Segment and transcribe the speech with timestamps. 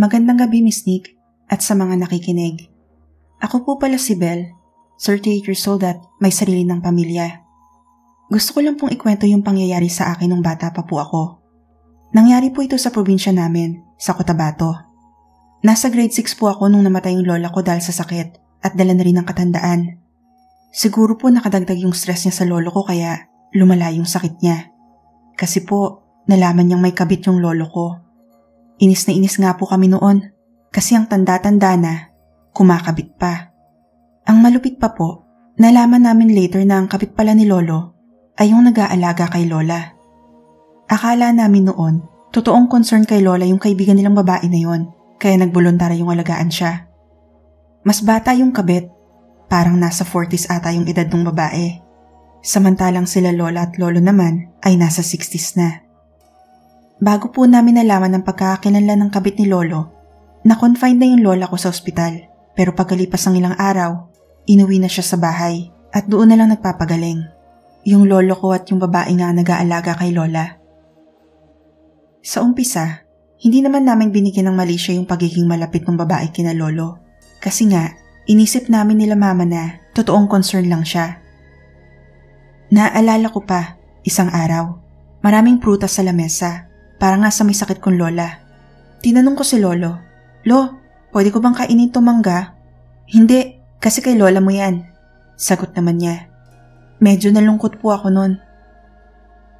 [0.00, 1.12] Magandang gabi, Miss Nick,
[1.44, 2.72] at sa mga nakikinig.
[3.36, 4.48] Ako po pala si Belle,
[4.96, 7.44] 38 years old at may sarili ng pamilya.
[8.32, 11.44] Gusto ko lang pong ikwento yung pangyayari sa akin nung bata pa po ako.
[12.16, 14.72] Nangyari po ito sa probinsya namin, sa Cotabato.
[15.68, 18.96] Nasa grade 6 po ako nung namatay yung lola ko dahil sa sakit at dala
[18.96, 20.00] na rin ng katandaan.
[20.72, 24.72] Siguro po nakadagdag yung stress niya sa lolo ko kaya lumala yung sakit niya.
[25.36, 28.09] Kasi po, nalaman niyang may kabit yung lolo ko.
[28.80, 30.24] Inis na inis nga po kami noon
[30.72, 31.94] kasi ang tanda-tanda na,
[32.56, 33.52] kumakabit pa.
[34.24, 35.28] Ang malupit pa po,
[35.60, 38.00] nalaman namin later na ang kabit pala ni lolo
[38.40, 39.92] ay yung nag-aalaga kay Lola.
[40.88, 42.00] Akala namin noon,
[42.32, 44.88] totoong concern kay Lola yung kaibigan nilang babae na yon,
[45.20, 46.88] kaya nagbolontara yung alagaan siya.
[47.84, 48.88] Mas bata yung kabit,
[49.52, 51.84] parang nasa 40s ata yung edad ng babae.
[52.40, 55.84] Samantalang sila Lola at Lolo naman ay nasa 60s na.
[57.00, 59.88] Bago po namin nalaman ang pagkakakilanlan ng kabit ni Lolo,
[60.44, 64.12] na-confine na yung Lola ko sa ospital pero pagkalipas ng ilang araw,
[64.44, 67.24] inuwi na siya sa bahay at doon na lang nagpapagaling.
[67.88, 70.60] Yung lolo ko at yung babae nga nag-aalaga kay Lola.
[72.20, 73.08] Sa umpisa,
[73.40, 77.00] hindi naman namin binigyan ng mali siya yung pagiging malapit ng babae kina lolo.
[77.40, 77.96] Kasi nga,
[78.28, 81.16] inisip namin nila mama na totoong concern lang siya.
[82.68, 84.76] Naaalala ko pa, isang araw,
[85.24, 86.68] maraming prutas sa lamesa,
[87.00, 88.44] para nga sa may sakit kong lola.
[89.00, 90.10] Tinanong ko si lolo,
[90.44, 90.80] Lo,
[91.12, 92.56] pwede ko bang kainin itong mangga?
[93.10, 94.88] Hindi, kasi kay lola mo yan.
[95.36, 96.28] Sagot naman niya.
[97.00, 98.40] Medyo nalungkot po ako noon.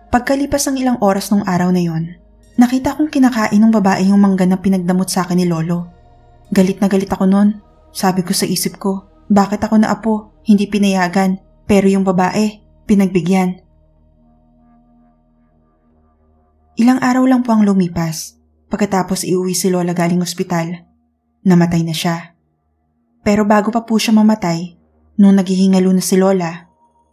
[0.08, 2.16] Pagkalipas ng ilang oras nung araw na yon,
[2.56, 5.88] nakita kong kinakain ng babae yung mangga na pinagdamot sa akin ni Lolo.
[6.50, 7.62] Galit na galit ako noon.
[7.94, 12.58] Sabi ko sa isip ko, bakit ako na apo, hindi pinayagan, pero yung babae,
[12.90, 13.62] pinagbigyan.
[16.80, 18.40] Ilang araw lang po ang lumipas.
[18.72, 20.88] Pagkatapos iuwi si Lola galing ospital,
[21.44, 22.32] namatay na siya.
[23.20, 24.80] Pero bago pa po siya mamatay,
[25.20, 26.70] nung naghihingalo na si Lola,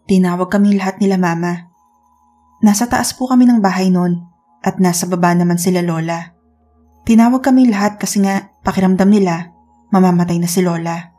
[0.07, 1.67] Tinawag kami lahat nila mama.
[2.63, 4.23] Nasa taas po kami ng bahay noon
[4.63, 6.31] at nasa baba naman sila lola.
[7.03, 9.51] Tinawag kami lahat kasi nga pakiramdam nila
[9.91, 11.11] mamamatay na si lola.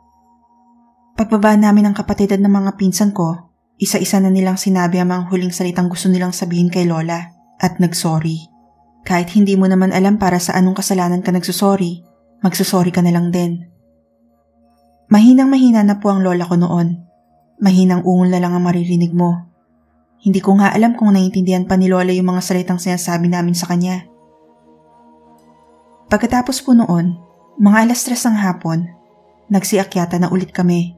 [1.13, 5.23] Pagbaba namin ng kapatid at ng mga pinsan ko, isa-isa na nilang sinabi ang mga
[5.29, 8.47] huling salitang gusto nilang sabihin kay lola at nagsorry.
[9.03, 12.03] Kahit hindi mo naman alam para sa anong kasalanan ka nagsusorry,
[12.43, 13.67] magsusorry ka na lang din.
[15.11, 17.09] Mahinang mahina na po ang lola ko noon
[17.59, 19.51] Mahinang ungol na lang ang maririnig mo.
[20.23, 23.67] Hindi ko nga alam kung naiintindihan pa ni Lola yung mga salitang sinasabi namin sa
[23.67, 24.07] kanya.
[26.07, 27.19] Pagkatapos po noon,
[27.59, 28.87] mga alas tres ng hapon,
[29.51, 30.95] nagsiakyata na ulit kami.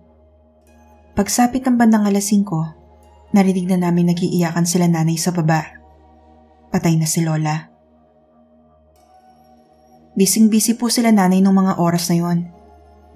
[1.17, 5.80] Pagsapit ng bandang alas 5, narinig na namin nagiiyakan sila nanay sa baba.
[6.71, 7.69] Patay na si Lola.
[10.15, 12.39] Bising-bisi po sila nanay nung mga oras na yon.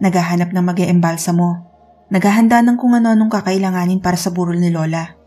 [0.03, 1.65] Naghahanap ng mag eembalsa mo
[2.05, 5.17] Naghahanda ng kung ano-anong kakailanganin para sa burol ni Lola.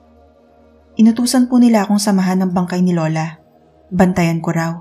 [0.95, 3.43] Inutusan po nila akong samahan ng bangkay ni Lola.
[3.91, 4.73] Bantayan ko raw.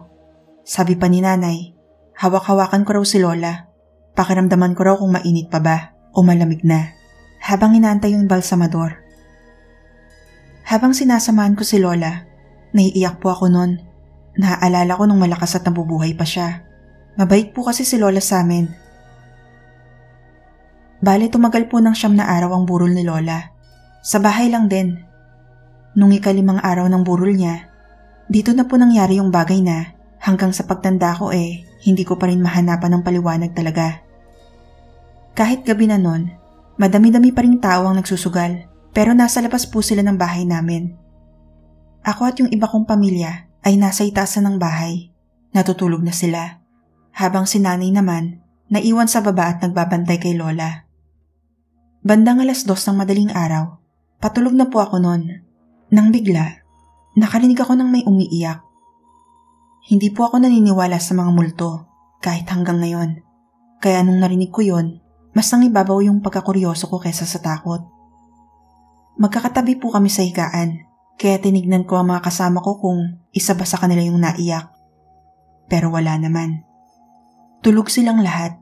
[0.61, 1.73] Sabi pa ni nanay,
[2.21, 3.73] hawak-hawakan ko raw si Lola.
[4.13, 6.93] Pakiramdaman ko raw kung mainit pa ba o malamig na.
[7.41, 9.01] Habang inaantay yung balsamador.
[10.69, 12.26] Habang sinasamahan ko si Lola,
[12.77, 13.81] naiiyak po ako noon.
[14.37, 16.61] Naaalala ko nung malakas at nabubuhay pa siya.
[17.17, 18.87] Mabait po kasi si Lola sa amin
[20.97, 23.53] Bale tumagal po ng siyam na araw ang burol ni Lola.
[24.01, 24.97] Sa bahay lang din.
[25.93, 27.69] Nung ikalimang araw ng burol niya,
[28.25, 32.25] dito na po nangyari yung bagay na hanggang sa pagtanda ko eh, hindi ko pa
[32.25, 34.01] rin mahanapan ng paliwanag talaga.
[35.37, 36.33] Kahit gabi na nun,
[36.81, 40.97] madami-dami pa rin tao ang nagsusugal pero nasa labas po sila ng bahay namin.
[42.07, 45.11] Ako at yung iba kong pamilya ay nasa itasan ng bahay.
[45.51, 46.63] Natutulog na sila.
[47.11, 48.39] Habang si nanay naman,
[48.71, 50.87] naiwan sa baba at nagbabantay kay Lola.
[52.07, 53.83] Bandang alas dos ng madaling araw,
[54.23, 55.43] patulog na po ako noon.
[55.91, 56.63] Nang bigla,
[57.19, 58.63] nakarinig ako ng may umiiyak.
[59.91, 61.91] Hindi po ako naniniwala sa mga multo
[62.23, 63.19] kahit hanggang ngayon.
[63.83, 65.03] Kaya nung narinig ko yon,
[65.35, 67.83] mas nangibabaw yung pagkakuryoso ko kesa sa takot.
[69.19, 70.86] Magkakatabi po kami sa higaan,
[71.17, 74.69] kaya tinignan ko ang mga kasama ko kung isa ba sa kanila yung naiyak.
[75.67, 76.63] Pero wala naman.
[77.65, 78.55] Tulog silang lahat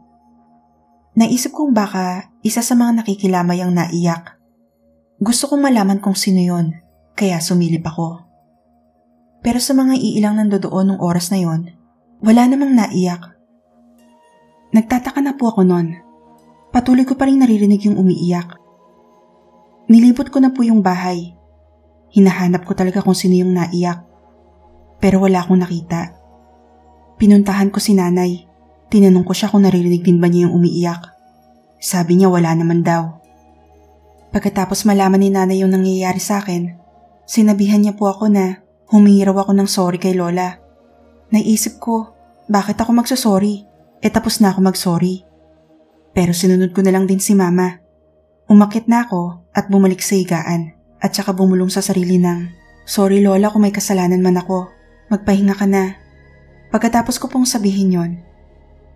[1.16, 4.36] Naisip kong baka isa sa mga nakikilamay ang naiyak.
[5.16, 6.76] Gusto kong malaman kung sino yon,
[7.16, 8.28] kaya sumilip ako.
[9.40, 11.72] Pero sa mga iilang nandoon nung oras na yon,
[12.20, 13.32] wala namang naiyak.
[14.76, 15.96] Nagtataka na po ako noon.
[16.76, 18.60] Patuloy ko pa rin naririnig yung umiiyak.
[19.88, 21.35] Nilibot ko na po yung bahay.
[22.16, 24.00] Hinahanap ko talaga kung sino yung naiyak.
[25.04, 26.16] Pero wala akong nakita.
[27.20, 28.56] Pinuntahan ko si nanay
[28.96, 31.10] Tinanong ko siya kung naririnig din ba niya yung umiiyak.
[31.82, 33.18] Sabi niya wala naman daw.
[34.30, 36.76] Pagkatapos malaman ni nanay yung nangyayari sa akin,
[37.26, 38.62] sinabihan niya po ako na
[38.92, 40.60] humingi raw ako ng sorry kay Lola.
[41.34, 42.14] Naisip ko,
[42.46, 43.66] bakit ako magsasorry?
[44.00, 45.26] E tapos na ako magsorry.
[46.14, 47.82] Pero sinunod ko na lang din si mama.
[48.46, 52.50] Umakit na ako at bumalik sa higaan at saka bumulong sa sarili ng,
[52.90, 54.74] Sorry Lola kung may kasalanan man ako.
[55.14, 56.02] Magpahinga ka na.
[56.74, 58.12] Pagkatapos ko pong sabihin yon,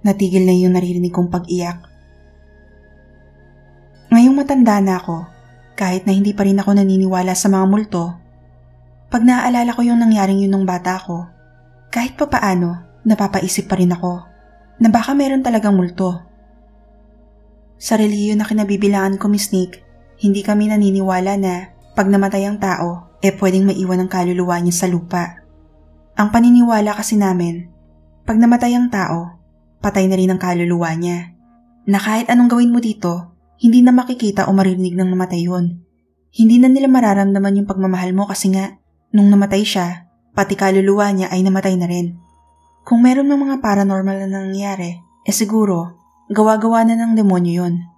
[0.02, 1.86] natigil na yung naririnig kong pag-iyak.
[4.10, 5.30] Ngayong matanda na ako,
[5.78, 8.18] kahit na hindi pa rin ako naniniwala sa mga multo,
[9.10, 11.30] pag naaalala ko yung nangyaring yun nung bata ko,
[11.94, 14.22] kahit pa paano, napapaisip pa rin ako
[14.82, 16.26] na baka meron talagang multo.
[17.78, 19.82] Sa reliyon na kinabibilangan ko, Miss Nick,
[20.20, 24.88] hindi kami naniniwala na pag namatay ang tao, eh pwedeng maiwan ang kaluluwa niya sa
[24.88, 25.44] lupa.
[26.16, 27.68] Ang paniniwala kasi namin,
[28.24, 29.36] pag namatay ang tao,
[29.84, 31.36] patay na rin ang kaluluwa niya.
[31.84, 35.84] Na kahit anong gawin mo dito, hindi na makikita o maririnig ng namatay yun.
[36.32, 38.80] Hindi na nila mararamdaman yung pagmamahal mo kasi nga
[39.10, 40.06] Nung namatay siya,
[40.38, 42.14] pati kaluluwa niya ay namatay na rin.
[42.86, 45.98] Kung meron ng mga paranormal na nangyayari, eh siguro,
[46.30, 47.89] gawa-gawa na ng demonyo yon.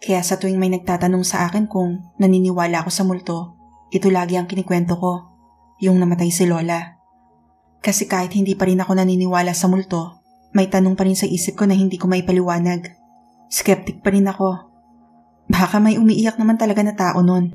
[0.00, 3.60] Kaya sa tuwing may nagtatanong sa akin kung naniniwala ako sa multo,
[3.92, 5.28] ito lagi ang kinikwento ko,
[5.76, 6.96] yung namatay si Lola.
[7.84, 10.24] Kasi kahit hindi pa rin ako naniniwala sa multo,
[10.56, 12.96] may tanong pa rin sa isip ko na hindi ko maipaliwanag.
[13.52, 14.72] Skeptic pa rin ako.
[15.52, 17.52] Baka may umiiyak naman talaga na tao nun.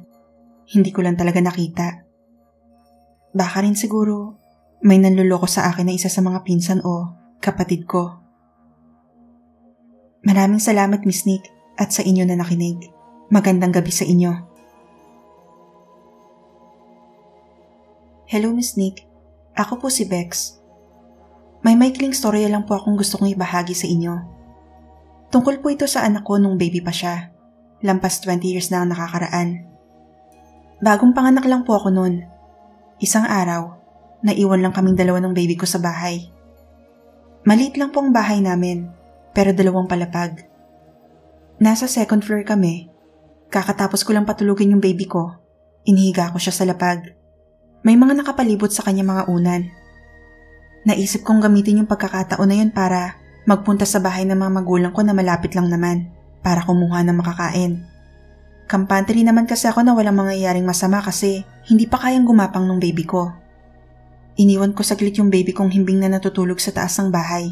[0.70, 2.06] Hindi ko lang talaga nakita.
[3.34, 4.38] Baka rin siguro
[4.86, 7.10] may nanluloko sa akin na isa sa mga pinsan o
[7.42, 8.22] kapatid ko.
[10.26, 12.92] Maraming salamat Miss Nick at sa inyo na nakinig.
[13.28, 14.32] Magandang gabi sa inyo.
[18.26, 19.06] Hello Miss Nick,
[19.54, 20.60] ako po si Bex.
[21.62, 24.14] May maikling storya lang po akong gusto kong ibahagi sa inyo.
[25.30, 27.34] Tungkol po ito sa anak ko nung baby pa siya.
[27.86, 29.68] Lampas 20 years na ang nakakaraan.
[30.82, 32.24] Bagong panganak lang po ako noon.
[33.02, 33.78] Isang araw,
[34.24, 36.30] naiwan lang kaming dalawa ng baby ko sa bahay.
[37.46, 38.90] Maliit lang po ang bahay namin,
[39.36, 40.55] pero dalawang palapag.
[41.56, 42.92] Nasa second floor kami.
[43.48, 45.40] Kakatapos ko lang patulugin yung baby ko.
[45.88, 47.16] Inihiga ko siya sa lapag.
[47.80, 49.72] May mga nakapalibot sa kanya mga unan.
[50.84, 53.16] Naisip kong gamitin yung pagkakataon na yun para
[53.48, 56.12] magpunta sa bahay ng mga magulang ko na malapit lang naman
[56.44, 57.88] para kumuha ng makakain.
[58.68, 62.82] Kampante rin naman kasi ako na walang mangyayaring masama kasi hindi pa kayang gumapang ng
[62.82, 63.32] baby ko.
[64.36, 67.48] Iniwan ko saglit yung baby kong himbing na natutulog sa taas ng bahay.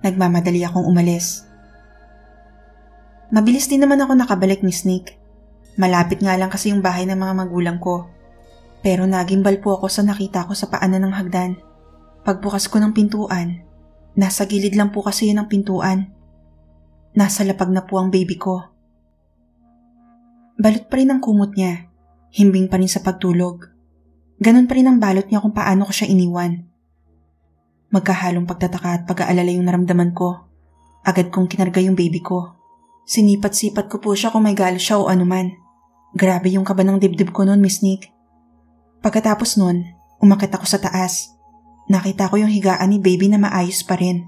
[0.00, 1.44] Nagmamadali akong umalis.
[3.26, 5.18] Mabilis din naman ako nakabalik ni Snake.
[5.74, 8.06] Malapit nga lang kasi yung bahay ng mga magulang ko.
[8.86, 11.58] Pero nagimbal po ako sa nakita ko sa paanan ng hagdan.
[12.22, 13.66] Pagbukas ko ng pintuan,
[14.14, 16.10] nasa gilid lang po kasi yun ang pintuan.
[17.18, 18.62] Nasa lapag na po ang baby ko.
[20.56, 21.90] Balot pa rin ang kumot niya.
[22.30, 23.68] Himbing pa rin sa pagtulog.
[24.40, 26.68] Ganon pa rin ang balot niya kung paano ko siya iniwan.
[27.90, 30.44] Magkahalong pagtataka at pag-aalala yung naramdaman ko.
[31.06, 32.56] Agad kong kinarga yung baby ko.
[33.06, 35.54] Sinipat-sipat ko po siya kung may galo siya o anuman.
[36.18, 38.10] Grabe yung kaba ng dibdib ko noon, Miss Nick.
[38.98, 39.86] Pagkatapos noon,
[40.18, 41.30] umakit ako sa taas.
[41.86, 44.26] Nakita ko yung higaan ni baby na maayos pa rin.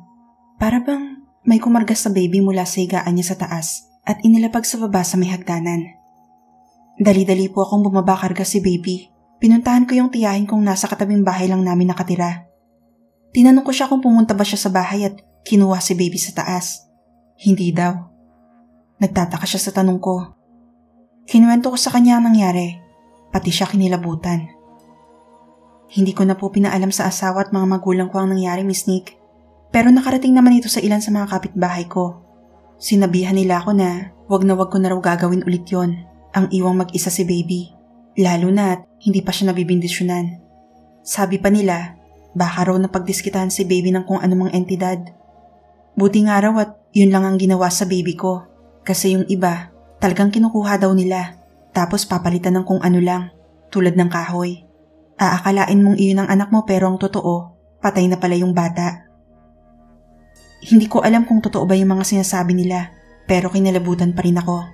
[0.63, 4.79] Para bang may kumargas sa baby mula sa higaan niya sa taas at inilapag sa
[4.79, 5.99] baba sa may hagdanan.
[6.99, 9.11] Dali-dali po akong bumaba karga si baby.
[9.39, 12.47] Pinuntahan ko yung tiyahin kong nasa katabing bahay lang namin nakatira.
[13.35, 15.15] Tinanong ko siya kung pumunta ba siya sa bahay at
[15.47, 16.87] kinuha si baby sa taas.
[17.39, 18.08] Hindi daw.
[18.99, 20.35] Nagtataka siya sa tanong ko.
[21.29, 22.83] Kinuwento ko sa kanya ang nangyari,
[23.31, 24.51] pati siya kinilabutan.
[25.89, 29.15] Hindi ko na po pinaalam sa asawa at mga magulang ko ang nangyari, Miss Nick.
[29.71, 32.25] Pero nakarating naman ito sa ilan sa mga kapitbahay ko.
[32.81, 35.95] Sinabihan nila ako na wag na wag ko na raw gagawin ulit yon
[36.35, 37.71] ang iwang mag-isa si baby.
[38.19, 40.43] Lalo na't hindi pa siya nabibindisyonan.
[41.07, 41.95] Sabi pa nila,
[42.35, 44.99] baka raw napagdiskitahan si baby ng kung anumang entidad.
[45.95, 48.48] Buti nga raw at yun lang ang ginawa sa baby ko.
[48.89, 49.69] Kasi yung iba,
[50.01, 51.37] talagang kinukuha daw nila.
[51.77, 53.29] Tapos papalitan ng kung ano lang,
[53.69, 54.65] tulad ng kahoy.
[55.21, 57.53] Aakalain mong iyon ang anak mo pero ang totoo,
[57.85, 59.05] patay na pala yung bata.
[60.65, 62.97] Hindi ko alam kung totoo ba yung mga sinasabi nila,
[63.29, 64.65] pero kinalabutan pa rin ako.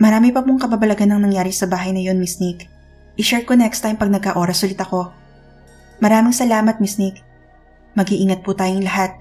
[0.00, 2.66] Marami pa pong kababalagan ang nangyari sa bahay na yon, Miss Nick.
[3.20, 5.12] I-share ko next time pag nagka-oras ulit ako.
[6.00, 7.20] Maraming salamat, Miss Nick.
[7.92, 9.20] Mag-iingat po tayong lahat.